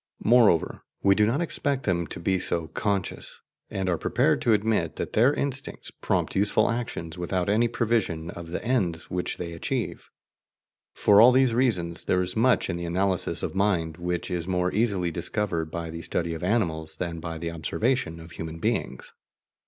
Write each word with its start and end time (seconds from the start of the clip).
Moreover, 0.23 0.81
we 1.03 1.13
do 1.13 1.27
not 1.27 1.41
expect 1.41 1.83
them 1.83 2.07
to 2.07 2.19
be 2.19 2.39
so 2.39 2.69
"conscious," 2.69 3.39
and 3.69 3.87
are 3.87 3.99
prepared 3.99 4.41
to 4.41 4.51
admit 4.53 4.95
that 4.95 5.13
their 5.13 5.31
instincts 5.31 5.91
prompt 5.91 6.35
useful 6.35 6.71
actions 6.71 7.19
without 7.19 7.49
any 7.49 7.67
prevision 7.67 8.31
of 8.31 8.49
the 8.49 8.65
ends 8.65 9.11
which 9.11 9.37
they 9.37 9.53
achieve. 9.53 10.09
For 10.95 11.21
all 11.21 11.31
these 11.31 11.53
reasons, 11.53 12.05
there 12.05 12.23
is 12.23 12.35
much 12.35 12.67
in 12.67 12.77
the 12.77 12.85
analysis 12.85 13.43
of 13.43 13.53
mind 13.53 13.97
which 13.97 14.31
is 14.31 14.47
more 14.47 14.73
easily 14.73 15.11
discovered 15.11 15.69
by 15.69 15.91
the 15.91 16.01
study 16.01 16.33
of 16.33 16.43
animals 16.43 16.97
than 16.97 17.19
by 17.19 17.37
the 17.37 17.51
observation 17.51 18.19
of 18.19 18.31
human 18.31 18.57
beings. 18.57 19.13